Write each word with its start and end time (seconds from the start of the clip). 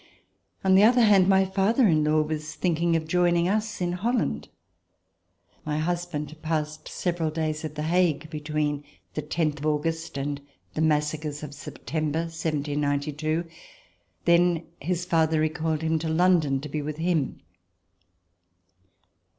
On 0.63 0.73
the 0.73 0.81
other 0.83 1.03
hand, 1.03 1.27
my 1.29 1.45
father 1.45 1.87
in 1.87 2.03
law 2.03 2.23
was 2.23 2.55
thinking 2.55 2.95
of 2.95 3.07
joining 3.07 3.47
us 3.47 3.79
in 3.81 3.91
Holland. 3.91 4.49
My 5.63 5.77
husband 5.77 6.35
passed 6.41 6.87
several 6.87 7.29
days 7.29 7.63
at 7.63 7.75
The 7.75 7.83
Hague 7.83 8.27
between 8.31 8.83
the 9.13 9.21
tenth 9.21 9.59
of 9.59 9.67
August 9.67 10.17
and 10.17 10.41
the 10.73 10.81
massacres 10.81 11.43
of 11.43 11.53
September, 11.53 12.21
1792. 12.21 13.45
Then 14.25 14.65
his 14.79 15.05
father 15.05 15.39
recalled 15.39 15.83
him 15.83 15.99
to 15.99 16.09
London 16.09 16.61
to 16.61 16.67
be 16.67 16.81
with 16.81 16.97
him. 16.97 17.39